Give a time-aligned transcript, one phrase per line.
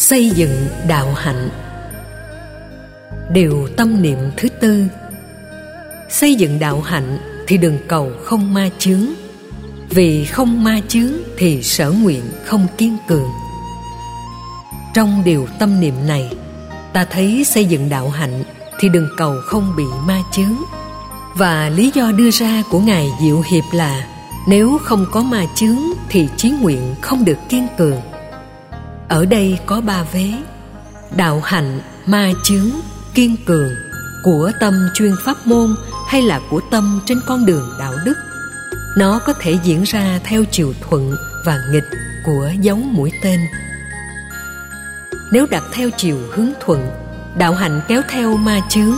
[0.00, 1.48] xây dựng đạo hạnh.
[3.32, 4.84] Điều tâm niệm thứ tư.
[6.10, 9.06] Xây dựng đạo hạnh thì đừng cầu không ma chướng.
[9.90, 13.28] Vì không ma chướng thì sở nguyện không kiên cường.
[14.94, 16.32] Trong điều tâm niệm này,
[16.92, 18.42] ta thấy xây dựng đạo hạnh
[18.80, 20.56] thì đừng cầu không bị ma chướng.
[21.34, 24.06] Và lý do đưa ra của ngài diệu hiệp là,
[24.48, 25.78] nếu không có ma chướng
[26.08, 28.00] thì chí nguyện không được kiên cường
[29.10, 30.32] ở đây có ba vế.
[31.16, 32.70] Đạo hạnh, ma chướng,
[33.14, 33.70] kiên cường.
[34.24, 35.74] Của tâm chuyên pháp môn
[36.08, 38.14] hay là của tâm trên con đường đạo đức.
[38.96, 41.84] Nó có thể diễn ra theo chiều thuận và nghịch
[42.26, 43.40] của dấu mũi tên.
[45.32, 46.90] Nếu đặt theo chiều hướng thuận,
[47.38, 48.94] đạo hạnh kéo theo ma chướng,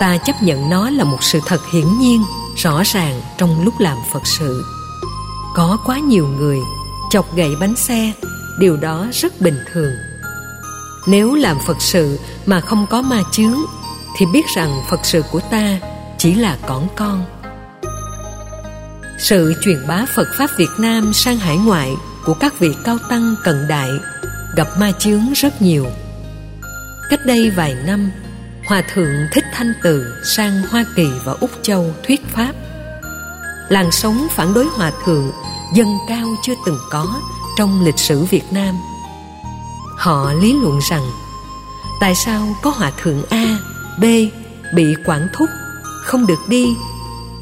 [0.00, 2.22] ta chấp nhận nó là một sự thật hiển nhiên,
[2.56, 4.64] rõ ràng trong lúc làm phật sự.
[5.54, 6.58] Có quá nhiều người
[7.10, 8.12] chọc gậy bánh xe
[8.60, 9.92] điều đó rất bình thường.
[11.06, 13.58] Nếu làm phật sự mà không có ma chướng,
[14.16, 15.78] thì biết rằng phật sự của ta
[16.18, 17.24] chỉ là cỏn con.
[19.18, 21.94] Sự truyền bá phật pháp việt nam sang hải ngoại
[22.24, 23.90] của các vị cao tăng cận đại
[24.56, 25.86] gặp ma chướng rất nhiều.
[27.10, 28.10] Cách đây vài năm,
[28.66, 32.52] hòa thượng thích thanh từ sang hoa kỳ và úc châu thuyết pháp.
[33.68, 35.32] Làn sóng phản đối hòa thượng
[35.74, 37.20] dâng cao chưa từng có
[37.60, 38.74] trong lịch sử việt nam.
[39.96, 41.02] Họ lý luận rằng,
[42.00, 43.58] tại sao có hòa thượng a,
[43.98, 44.04] b
[44.74, 45.48] bị quản thúc,
[46.04, 46.66] không được đi,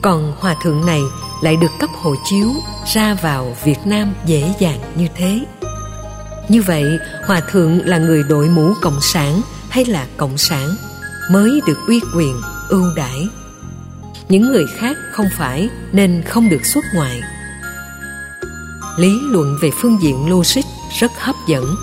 [0.03, 1.01] còn hòa thượng này
[1.43, 2.49] lại được cấp hộ chiếu
[2.95, 5.45] ra vào việt nam dễ dàng như thế?
[6.49, 10.69] Như vậy, hòa thượng là người đội mũ cộng sản hay là cộng sản
[11.31, 13.29] mới được uy quyền ưu đãi?
[14.29, 17.21] Những người khác không phải nên không được xuất ngoại
[18.99, 20.63] lý luận về phương diện logic
[21.01, 21.77] rất hấp dẫn.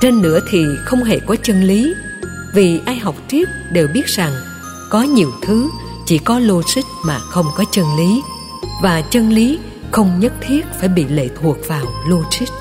[0.00, 1.94] Trên nữa thì không hề có chân lý,
[2.54, 4.32] vì ai học triết đều biết rằng
[4.90, 5.70] có nhiều thứ
[6.06, 8.22] chỉ có logic mà không có chân lý,
[8.82, 9.58] và chân lý
[9.90, 12.52] không nhất thiết phải bị lệ thuộc vào logic.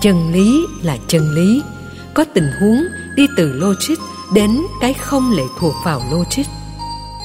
[0.00, 1.62] Chân lý là chân lý,
[2.14, 2.84] có tình huống
[3.16, 3.94] đi từ logic
[4.32, 6.44] đến cái không lệ thuộc vào logic.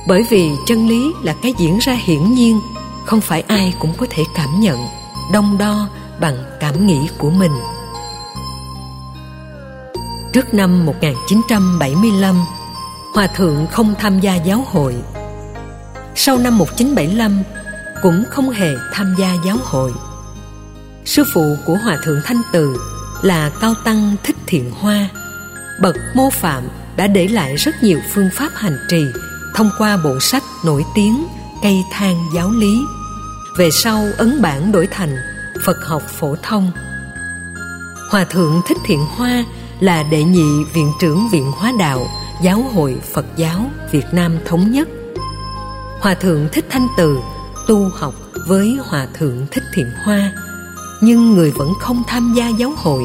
[0.08, 2.60] Bởi vì chân lý là cái diễn ra hiển nhiên,
[3.06, 4.99] không phải ai cũng có thể cảm nhận
[5.34, 7.52] đông đo bằng cảm nghĩ của mình
[10.34, 12.36] Trước năm 1975,
[13.14, 14.96] Hòa Thượng không tham gia giáo hội.
[16.16, 17.44] Sau năm 1975,
[18.02, 19.94] cũng không hề tham gia giáo hội.
[21.06, 22.78] Sư phụ của Hòa Thượng Thanh Từ
[23.22, 25.10] là Cao Tăng Thích Thiện Hoa.
[25.82, 26.64] Bậc mô phạm
[26.98, 29.06] đã để lại rất nhiều phương pháp hành trì
[29.56, 31.28] thông qua bộ sách nổi tiếng
[31.64, 32.82] Cây thang giáo lý.
[33.59, 35.16] Về sau ấn bản đổi thành
[35.66, 36.72] Phật học phổ thông.
[38.12, 39.46] Hòa Thượng Thích Thiện Hoa
[39.80, 42.08] là đệ nhị viện trưởng Viện Hóa Đạo
[42.44, 44.88] Giáo hội Phật giáo Việt Nam Thống Nhất.
[46.02, 47.19] Hòa Thượng Thích Thanh Từ
[47.68, 48.14] tu học
[48.48, 50.31] với Hòa Thượng Thích Thiện Hoa,
[51.02, 53.03] nhưng người vẫn không tham gia giáo hội.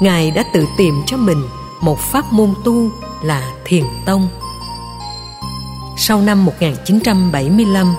[0.00, 1.42] Ngài đã tự tìm cho mình
[1.80, 2.90] một pháp môn tu
[3.22, 4.28] là Thiền Tông.
[5.96, 7.94] Sau năm 1975,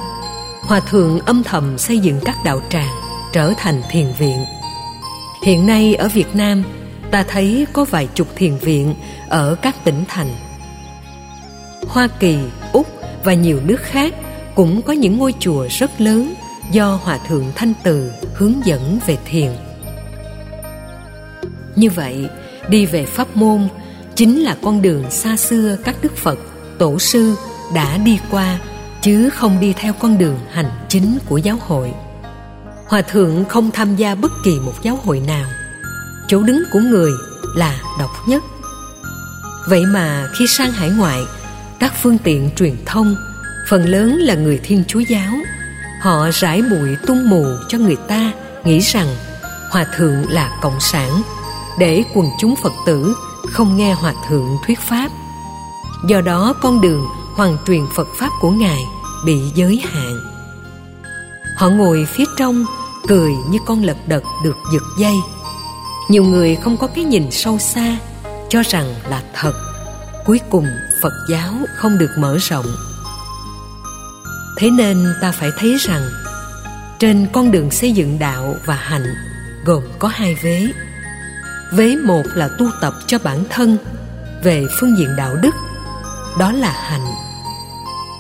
[0.68, 2.96] Hòa Thượng âm thầm xây dựng các đạo tràng
[3.34, 4.46] trở thành thiền viện.
[5.44, 6.64] Hiện nay ở Việt Nam
[7.12, 8.94] ta thấy có vài chục thiền viện
[9.30, 10.36] ở các tỉnh thành.
[11.88, 12.38] Hoa Kỳ,
[12.74, 12.88] Úc
[13.24, 14.14] và nhiều nước khác
[14.56, 16.34] cũng có những ngôi chùa rất lớn
[16.72, 19.52] do Hòa Thượng Thanh Từ hướng dẫn về thiền.
[21.76, 22.30] Như vậy,
[22.70, 23.68] đi về pháp môn
[24.16, 26.40] chính là con đường xa xưa các đức Phật,
[26.78, 27.36] tổ sư
[27.74, 28.60] đã đi qua
[29.06, 31.94] chứ không đi theo con đường hành chính của giáo hội.
[32.88, 35.50] Hòa thượng không tham gia bất kỳ một giáo hội nào.
[36.28, 37.12] Chỗ đứng của người
[37.56, 38.44] là độc nhất.
[39.68, 41.22] Vậy mà khi sang hải ngoại,
[41.80, 43.16] các phương tiện truyền thông,
[43.70, 45.34] phần lớn là người thiên chúa giáo,
[46.02, 48.32] họ rải bụi tung mù cho người ta
[48.64, 49.08] nghĩ rằng
[49.72, 51.22] hòa thượng là cộng sản,
[51.80, 53.16] để quần chúng phật tử
[53.52, 55.10] không nghe hòa thượng thuyết pháp.
[56.08, 57.06] Do đó con đường
[57.36, 58.86] hoàn truyền phật pháp của ngài
[59.26, 60.20] bị giới hạn.
[61.58, 62.66] Họ ngồi phía trong,
[63.08, 65.14] cười như con lật đật được giật dây.
[66.10, 67.98] Nhiều người không có cái nhìn sâu xa,
[68.50, 69.54] cho rằng là thật.
[70.26, 70.68] Cuối cùng,
[71.02, 72.66] phật giáo không được mở rộng.
[74.58, 76.02] Thế nên ta phải thấy rằng,
[77.00, 79.16] trên con đường xây dựng đạo và hạnh
[79.66, 80.68] gồm có hai vế.
[81.72, 83.78] Vế một là tu tập cho bản thân
[84.44, 85.56] về phương diện đạo đức,
[86.40, 87.06] đó là hạnh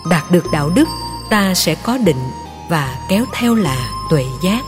[0.10, 0.88] đạt được đạo đức,
[1.30, 2.30] ta sẽ có định
[2.70, 4.62] và kéo theo là tuệ giác.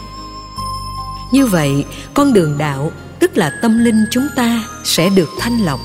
[1.32, 5.80] Như vậy, con đường đạo, tức là tâm linh chúng ta, sẽ được thanh lọc.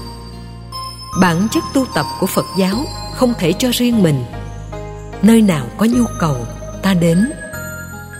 [1.20, 4.24] Bản chất tu tập của phật giáo không thể cho riêng mình.
[5.22, 6.46] Nơi nào có nhu cầu,
[6.82, 7.32] ta đến.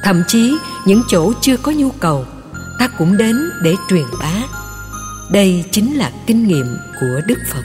[0.02, 2.25] Thậm chí, những chỗ chưa có nhu cầu,
[2.79, 4.32] ta cũng đến để truyền bá.
[5.31, 7.62] Đây chính là kinh nghiệm của đức phật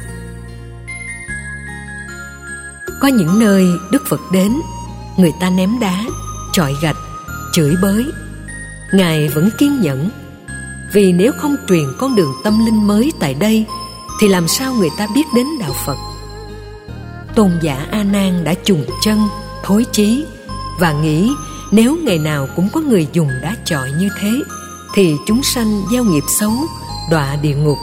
[3.07, 4.61] có những nơi đức phật đến,
[5.17, 6.03] người ta ném đá
[6.53, 6.95] chọi gạch,
[7.53, 8.05] chửi bới.
[8.93, 10.09] Ngài vẫn kiên nhẫn,
[10.93, 13.65] vì nếu không truyền con đường tâm linh mới tại đây,
[14.21, 15.97] thì làm sao người ta biết đến đạo phật?
[17.35, 19.27] Tôn giả a nan đã trùng chân,
[19.63, 20.25] thối chí,
[20.79, 21.31] và nghĩ
[21.71, 24.31] nếu ngày nào cũng có người dùng đá chọi như thế,
[24.93, 26.53] thì chúng sanh gieo nghiệp xấu,
[27.11, 27.77] đọa địa ngục.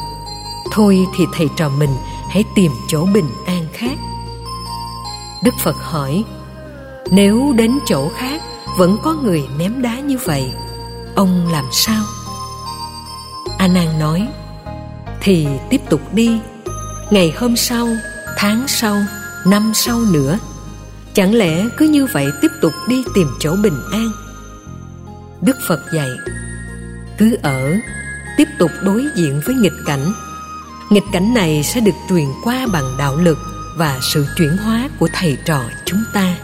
[0.73, 1.91] Thôi thì thầy trò mình
[2.31, 3.99] hãy tìm chỗ bình an khác
[5.45, 6.25] đức phật hỏi,
[7.11, 8.43] nếu đến chỗ khác
[8.79, 10.53] vẫn có người ném đá như vậy,
[11.15, 12.05] ông làm sao?
[13.59, 14.29] A nan nói,
[15.21, 16.41] thì tiếp tục đi.
[17.11, 17.89] Ngày hôm sau,
[18.37, 18.97] tháng sau,
[19.47, 20.39] năm sau nữa,
[21.15, 24.11] chẳng lẽ cứ như vậy tiếp tục đi tìm chỗ bình an?
[25.41, 26.11] Đức phật dạy,
[27.19, 27.75] cứ ở,
[28.37, 30.13] tiếp tục đối diện với nghịch cảnh.
[30.91, 33.39] Nghịch cảnh này sẽ được truyền qua bằng đạo lực
[33.77, 36.37] và sự chuyển hóa của thầy trò chúng ta.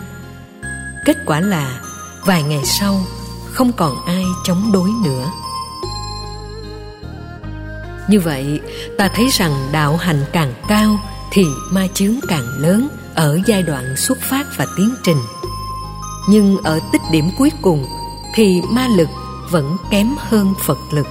[1.04, 1.80] Kết quả là,
[2.24, 3.04] vài ngày sau,
[3.52, 5.30] không còn ai chống đối nữa.
[8.08, 8.60] Như vậy,
[8.98, 11.00] ta thấy rằng đạo hành càng cao
[11.32, 15.20] thì ma chướng càng lớn ở giai đoạn xuất phát và tiến trình.
[16.28, 17.86] Nhưng ở tích điểm cuối cùng
[18.34, 19.08] thì ma lực
[19.50, 21.06] vẫn kém hơn phật lực.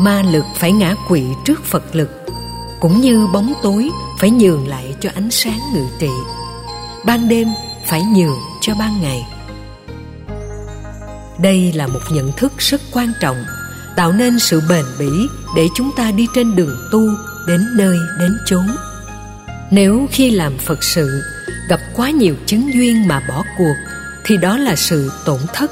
[0.00, 2.23] Ma lực phải ngã quỵ trước phật lực
[2.80, 6.10] cũng như bóng tối phải nhường lại cho ánh sáng ngự trị.
[7.04, 7.48] Ban đêm
[7.86, 9.26] phải nhường cho ban ngày.
[11.38, 13.44] Đây là một nhận thức rất quan trọng,
[13.96, 15.10] tạo nên sự bền bỉ
[15.56, 17.00] để chúng ta đi trên đường tu
[17.46, 18.66] đến nơi đến chốn.
[19.70, 21.22] Nếu khi làm phật sự,
[21.68, 23.74] gặp quá nhiều chứng duyên mà bỏ cuộc,
[24.24, 25.70] thì đó là sự tổn thất.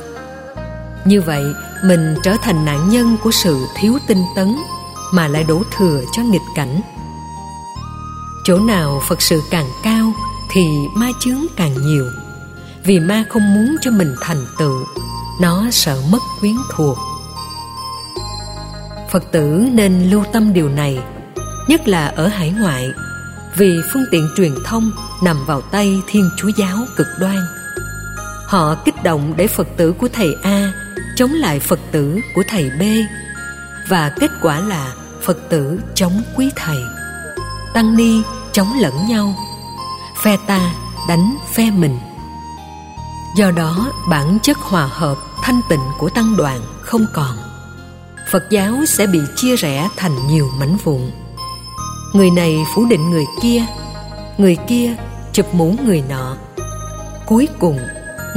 [1.04, 1.44] Như vậy,
[1.84, 4.54] mình trở thành nạn nhân của sự thiếu tinh tấn
[5.12, 6.80] mà lại đổ thừa cho nghịch cảnh.
[8.44, 10.12] Chỗ nào phật sự càng cao
[10.50, 12.04] thì ma chướng càng nhiều.
[12.84, 14.84] Vì ma không muốn cho mình thành tựu,
[15.40, 16.98] nó sợ mất quyến thuộc.
[19.10, 20.98] Phật tử nên lưu tâm điều này,
[21.68, 22.90] nhất là ở hải ngoại,
[23.56, 24.90] vì phương tiện truyền thông
[25.22, 27.38] nằm vào tay thiên chúa giáo cực đoan.
[28.46, 30.72] Họ kích động để phật tử của thầy a
[31.16, 32.82] chống lại phật tử của thầy b,
[33.88, 36.78] và kết quả là phật tử chống quý thầy.
[37.74, 38.22] Tăng ni
[38.52, 39.34] chống lẫn nhau.
[40.22, 40.74] Phe ta
[41.08, 41.98] đánh phe mình.
[43.36, 47.36] Do đó, bản chất hòa hợp thanh tịnh của tăng đoàn không còn.
[48.30, 51.10] Phật giáo sẽ bị chia rẽ thành nhiều mảnh vụn.
[52.12, 53.64] Người này phủ định người kia
[54.38, 54.94] người kia
[55.32, 56.36] chụp mũ người nọ.
[57.26, 57.78] Cuối cùng,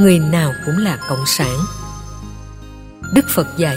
[0.00, 1.58] người nào cũng là cộng sản.
[3.14, 3.76] Đức phật dạy,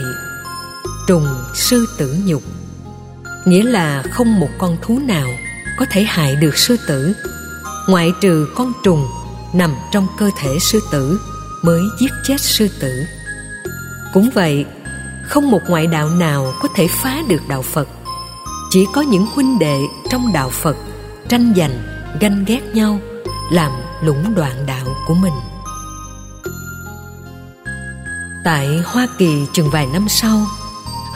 [1.08, 2.42] trùng sư tử nhục
[3.50, 5.28] nghĩa là không một con thú nào
[5.78, 7.14] có thể hại được sư tử.
[7.88, 9.08] Ngoại trừ con trùng
[9.54, 11.20] nằm trong cơ thể sư tử
[11.64, 13.04] mới giết chết sư tử.
[14.14, 14.66] Cũng vậy,
[15.24, 17.88] không một ngoại đạo nào có thể phá được đạo phật.
[18.70, 20.76] Chỉ có những huynh đệ trong đạo phật
[21.30, 21.84] tranh giành,
[22.20, 23.00] ganh ghét nhau,
[23.52, 23.72] làm
[24.04, 25.34] lũng đoạn đạo của mình.
[28.44, 30.46] Tại hoa kỳ chừng vài năm sau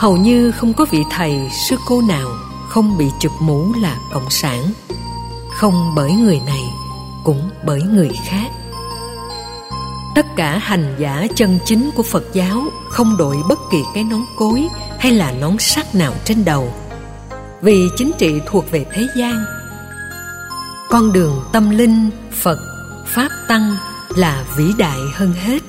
[0.04, 2.30] hầu như không có vị thầy, sư cô nào
[2.70, 4.60] không bị chụp mũ là cộng sản.
[5.52, 6.64] Không bởi người này,
[7.24, 8.52] cũng bởi người khác.
[10.16, 14.22] Tất cả hành giả chân chính của phật giáo không đội bất kỳ cái nón
[14.38, 14.68] cối
[15.00, 16.74] hay là nón sắt nào trên đầu.
[17.62, 19.46] Vì chính trị thuộc về thế gian,
[20.90, 22.60] con đường tâm linh, phật,
[23.06, 23.76] pháp tăng
[24.16, 25.60] là vĩ đại hơn hết.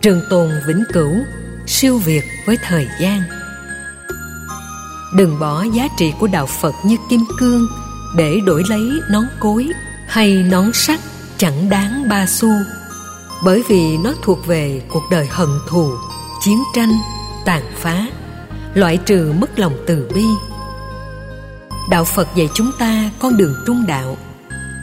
[0.00, 1.14] Trường tồn vĩnh cửu,
[1.66, 3.41] siêu việt với thời gian
[5.14, 7.66] đừng bỏ giá trị của đạo phật như kim cương
[8.16, 9.68] để đổi lấy nón cối
[10.08, 11.00] hay nón sắt
[11.38, 12.48] chẳng đáng ba xu.
[13.44, 15.92] Bởi vì nó thuộc về cuộc đời hận thù,
[16.40, 16.92] chiến tranh,
[17.44, 18.06] tàn phá,
[18.74, 20.24] loại trừ mất lòng từ bi.
[21.90, 24.16] Đạo phật dạy chúng ta con đường trung đạo,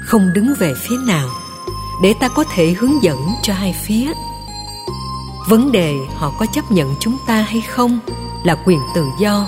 [0.06, 1.30] không đứng về phía nào
[2.04, 4.14] để ta có thể hướng dẫn cho hai phía.
[5.48, 8.00] Vấn đề họ có chấp nhận chúng ta hay không
[8.44, 9.48] là quyền tự do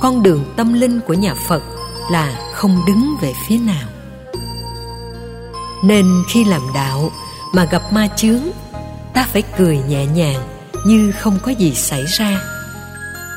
[0.00, 1.62] con đường tâm linh của nhà phật
[2.10, 3.88] là không đứng về phía nào.
[5.84, 7.10] Nên khi làm đạo
[7.52, 8.42] mà gặp ma chướng,
[9.14, 10.40] ta phải cười nhẹ nhàng
[10.86, 12.40] như không có gì xảy ra.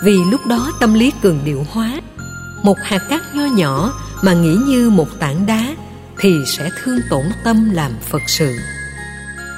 [0.04, 2.02] Vì lúc đó tâm lý cường điệu hóa,
[2.64, 5.76] một hạt cát nho nhỏ mà nghĩ như một tảng đá
[6.20, 8.56] thì sẽ thương tổn tâm làm phật sự.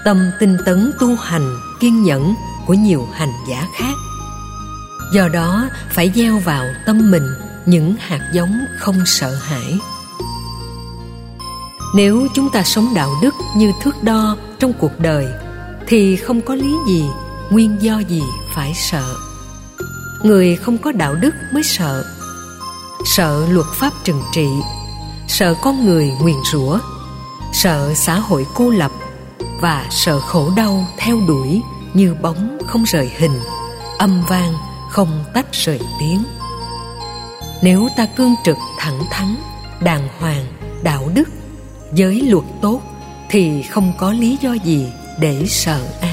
[0.05, 3.93] Tâm tinh tấn tu hành kiên nhẫn của nhiều hành giả khác
[5.12, 7.27] do đó, phải gieo vào tâm mình
[7.65, 9.80] những hạt giống không sợ hãi.
[11.96, 15.27] Nếu chúng ta sống đạo đức như thước đo trong cuộc đời,
[15.88, 17.06] thì không có lý gì,
[17.50, 18.24] nguyên do gì
[18.56, 19.15] phải sợ.
[20.24, 22.06] Người không có đạo đức mới sợ.
[23.06, 24.48] Sợ luật pháp trừng trị,
[25.27, 26.80] sợ con người nguyền rủa,
[27.53, 28.91] sợ xã hội cô lập
[29.62, 31.62] và sợ khổ đau theo đuổi
[31.94, 33.39] như bóng không rời hình,
[33.98, 34.53] âm vang
[34.91, 36.24] không tách rời tiếng.
[37.62, 39.36] Nếu ta cương trực thẳng thắn,
[39.81, 40.45] đàng hoàng,
[40.83, 41.29] đạo đức,
[41.93, 42.81] giới luật tốt,
[43.29, 44.86] thì không có lý do gì
[45.19, 46.11] để sợ ai.